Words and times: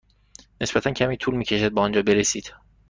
نسبتا 0.61 0.91
کمی 0.91 1.17
طول 1.17 1.35
می 1.35 1.45
کشد 1.45 1.73
به 1.73 1.81
آنجا 1.81 2.01
برسید. 2.01 2.53